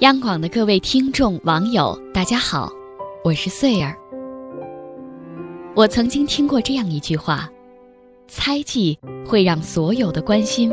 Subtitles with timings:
[0.00, 2.70] 央广的各位听众、网友，大家好，
[3.24, 3.96] 我是穗儿。
[5.74, 7.50] 我曾经听过这样一句话：
[8.28, 10.72] 猜忌会让所有的关心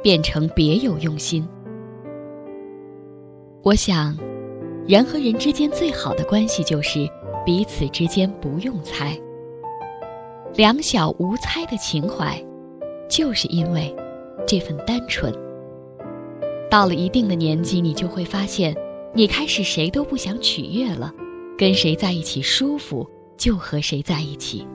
[0.00, 1.44] 变成别有用心。
[3.64, 4.16] 我想，
[4.86, 7.00] 人和人之间最好的关系就是
[7.44, 9.20] 彼此之间不用猜。
[10.54, 12.40] 两小无猜的情怀，
[13.10, 13.92] 就是因为
[14.46, 15.34] 这份单纯。
[16.72, 18.74] 到了一定的年纪，你就会发现，
[19.12, 21.12] 你开始谁都不想取悦了，
[21.58, 24.66] 跟谁在一起舒服就和谁在一起。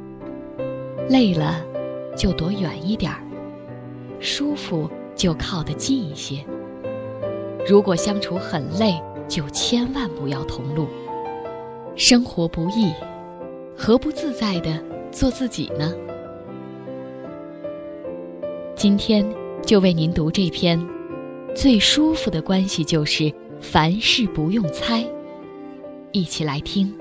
[1.10, 1.66] 累了，
[2.16, 3.18] 就躲远一点儿；
[4.20, 6.46] 舒服就靠得近一些。
[7.68, 10.86] 如果相处很累，就千万不要同路。
[11.95, 12.94] 生活不易，
[13.76, 14.80] 何不自在的
[15.12, 15.92] 做自己呢？
[18.76, 19.28] 今天
[19.66, 20.80] 就为您读这篇。
[21.58, 25.04] 最舒服的关系就是凡事不用猜。
[26.12, 26.95] 一起来听。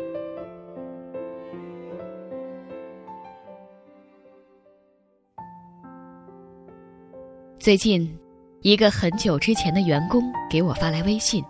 [7.59, 8.19] 最近，
[8.63, 11.45] 一个很久之前的员工给我发来微信，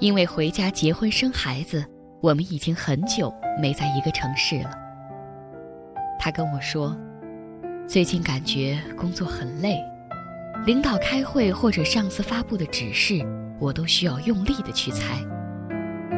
[0.00, 1.86] 因为回家结婚生孩子，
[2.20, 3.32] 我们已经很久
[3.62, 4.72] 没在一个城市了。
[6.18, 6.96] 他跟我说，
[7.86, 9.80] 最近感觉工作很累。
[10.64, 13.24] 领导开会或者上司发布的指示，
[13.60, 15.18] 我都需要用力的去猜。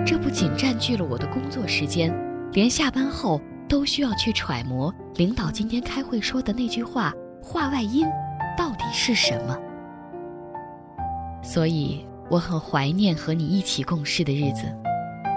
[0.07, 2.15] 这不仅占据了我的工作时间，
[2.53, 8.07] 连下班后都需要去揣摩领导今天开会说的那句话话外音
[8.57, 9.59] 到底是什么。
[11.43, 14.65] 所以我很怀念和你一起共事的日子。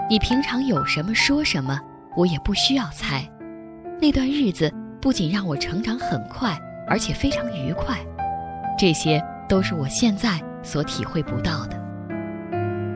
[0.08, 1.78] 你平常有什么说什么，
[2.16, 3.26] 我也不需要猜。
[4.00, 7.98] 那段日子不仅让我成长很快，而且非常愉快。
[8.82, 11.80] 这些都是我现在所体会不到的。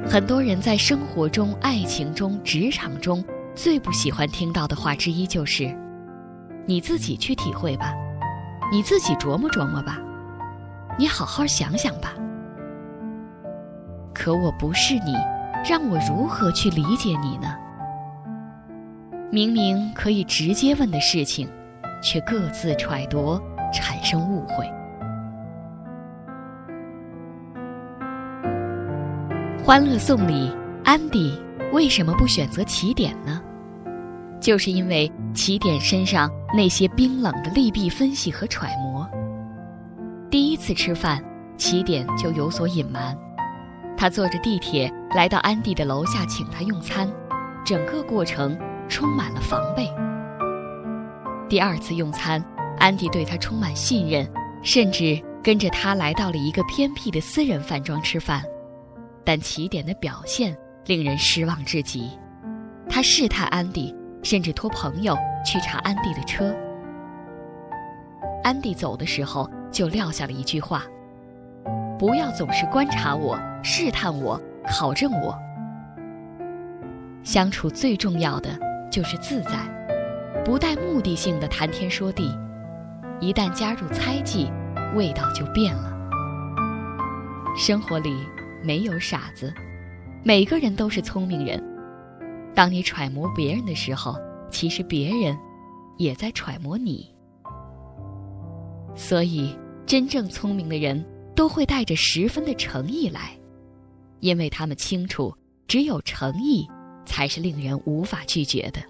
[0.05, 3.25] 很多人在生活中、爱情中、职场中
[3.55, 5.73] 最不喜欢听到的话之一就是
[6.67, 7.95] ：“你自己去体会吧，
[8.73, 10.01] 你自己琢磨琢磨吧，
[10.99, 12.13] 你好好想想吧。”
[14.13, 15.15] 可我不是你，
[15.65, 17.55] 让我如何去理解你呢？
[19.31, 21.49] 明明可以直接问的事情，
[22.03, 23.41] 却各自揣度，
[23.73, 24.67] 产生误会。
[29.67, 30.49] 《欢乐颂》里，
[30.85, 31.37] 安迪
[31.73, 33.43] 为什么不选择起点呢？
[34.41, 39.05] 就是因为起点身上那些冰冷的利弊分析和揣摩。
[40.31, 41.21] 第一次吃饭，
[41.57, 43.19] 起点就有所隐瞒。
[43.97, 47.13] 他坐着地铁来到安迪的楼下，请他用餐，
[47.65, 48.57] 整个过程
[48.89, 49.91] 充满了防备。
[51.49, 52.41] 第二次用餐，
[52.79, 54.31] 安迪对他充满信任，
[54.63, 58.41] 甚至跟着他来到了一个偏僻的私人饭庄吃饭。
[59.27, 62.17] 但起点的表现令人失望至极，
[62.89, 63.93] 他试探安迪，
[64.23, 66.55] 甚至托朋友去查安迪的车。
[68.45, 70.85] 安迪走的时候就撂下了一句话
[71.99, 75.37] ：“不要总是观察我、试探我、考证我。
[77.25, 78.57] 相处最重要的
[78.89, 79.59] 就是自在，
[80.45, 82.33] 不带目的性的谈天说地。
[83.19, 84.53] 一旦加入猜忌，
[84.95, 85.93] 味道就变了。
[87.57, 88.15] 生活里。”
[88.67, 89.55] 没有傻子，
[90.25, 91.63] 每个人都是聪明人。
[92.53, 94.17] 当你揣摩别人的时候，
[94.51, 95.39] 其实别人
[95.99, 97.15] 也在揣摩你。
[98.97, 99.57] 所以，
[99.87, 101.05] 真正聪明的人
[101.37, 103.31] 都会带着十分的诚意来，
[104.19, 105.33] 因为他们清楚，
[105.69, 106.69] 只有诚意
[107.05, 108.81] 才是令人无法拒绝的。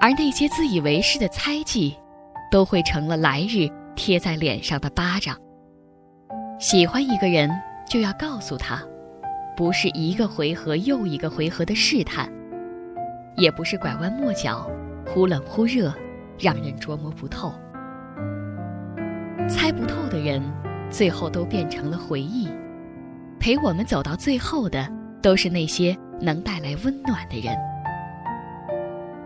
[0.00, 1.96] 而那些自以为是的猜忌，
[2.48, 5.36] 都会成了来日贴在脸上的巴掌。
[6.60, 7.50] 喜欢一个人。
[7.88, 8.82] 就要告诉他，
[9.56, 12.30] 不是一个回合又一个回合的试探，
[13.36, 14.70] 也不是拐弯抹角、
[15.06, 15.92] 忽冷忽热，
[16.38, 17.52] 让人捉摸不透。
[19.48, 20.42] 猜不透的人，
[20.90, 22.48] 最后都变成了回忆。
[23.40, 24.86] 陪我们走到最后的，
[25.22, 27.56] 都是那些能带来温暖的人。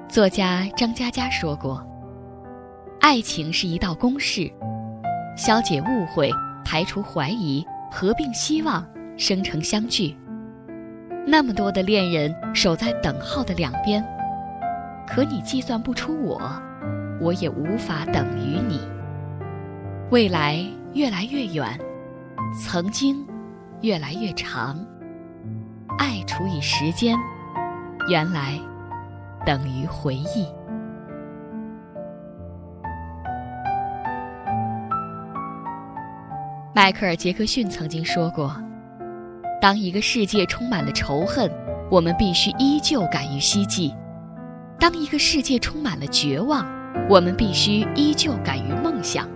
[0.08, 1.84] 作家张嘉佳说过
[3.00, 4.48] ：“爱情是一道公式，
[5.36, 6.30] 消解误会，
[6.64, 8.84] 排除怀疑。”合并希望，
[9.18, 10.16] 生成相聚。
[11.26, 14.02] 那么多的恋人守在等号的两边，
[15.06, 16.40] 可你计算不出我，
[17.20, 18.80] 我也无法等于你。
[20.10, 21.78] 未来越来越远，
[22.58, 23.24] 曾经
[23.82, 24.78] 越来越长。
[25.98, 27.16] 爱除以时间，
[28.08, 28.58] 原来
[29.44, 30.46] 等于回忆。
[36.74, 38.56] 迈克尔·杰克逊曾经说过
[39.60, 41.52] ：“当一个世界充满了仇恨，
[41.90, 43.94] 我们必须依旧敢于希冀；
[44.78, 46.66] 当一个世界充满了绝望，
[47.10, 49.26] 我们必须依旧敢于梦想；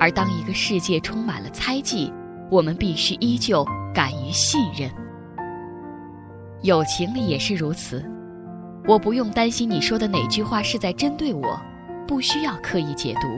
[0.00, 2.12] 而当一个世界充满了猜忌，
[2.50, 3.64] 我们必须依旧
[3.94, 4.90] 敢于信任。
[6.62, 8.04] 友情里也是如此，
[8.84, 11.56] 我不用担心你说的哪句话是在针对我，
[12.04, 13.28] 不需要刻意解读。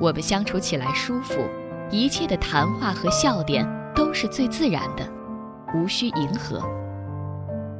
[0.00, 1.34] 我们相处起来舒服，
[1.90, 5.08] 一切的谈话和笑点都是最自然的，
[5.74, 6.60] 无需迎合。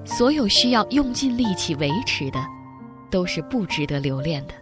[0.04, 2.38] 所有需要用尽力气维持的，
[3.10, 4.54] 都是不值得留恋的。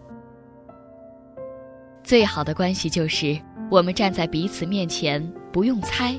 [2.02, 3.38] 最好的关系就是
[3.70, 6.14] 我们站在彼此面前，不用猜，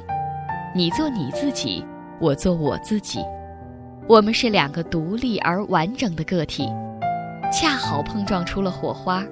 [0.76, 1.84] 你做你自己，
[2.20, 3.20] 我做我自己，
[4.08, 6.72] 我们是两个独立而完整的个体，
[7.52, 9.24] 恰好碰撞出了火花，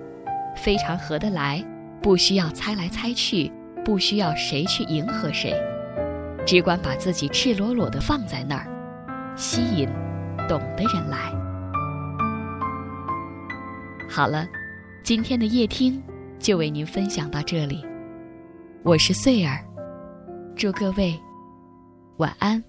[0.55, 1.63] 非常合得来。
[2.01, 3.49] 不需要猜来猜去，
[3.83, 5.53] 不需要谁去迎合谁，
[6.45, 8.67] 只管把自己赤裸裸的放在那儿，
[9.35, 9.87] 吸引
[10.47, 11.31] 懂的人来。
[14.09, 14.47] 好了，
[15.03, 16.01] 今天的夜听
[16.39, 17.85] 就为您分享到这里，
[18.83, 19.59] 我是穗儿，
[20.55, 21.19] 祝各位
[22.17, 22.63] 晚安。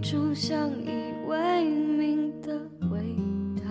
[0.00, 2.58] 种相依为命的
[2.90, 3.00] 味
[3.62, 3.70] 道，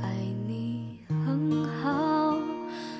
[0.00, 0.14] 爱
[0.46, 2.38] 你很好，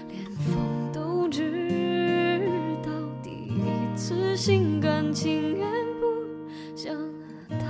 [0.08, 2.40] 连风都知
[2.82, 2.90] 道，
[3.22, 5.70] 第一次心甘情愿
[6.00, 6.06] 不
[6.76, 6.92] 想
[7.48, 7.66] 逃。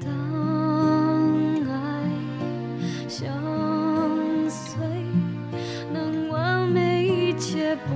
[0.00, 0.10] 当
[1.68, 2.10] 爱
[3.06, 3.28] 相
[4.48, 4.82] 随，
[5.92, 7.92] 能完美，一切不。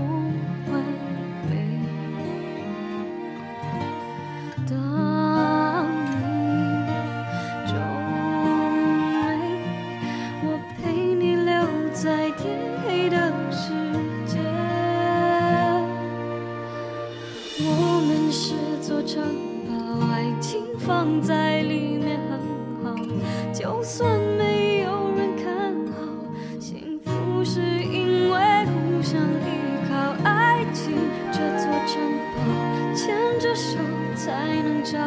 [20.89, 22.41] 放在里面很
[22.83, 22.97] 好，
[23.53, 26.01] 就算没有人看好，
[26.59, 30.17] 幸福是因为互相依靠。
[30.25, 30.95] 爱情
[31.31, 32.01] 这座城
[32.35, 32.41] 堡，
[32.95, 33.77] 牵着手
[34.17, 34.99] 才能找。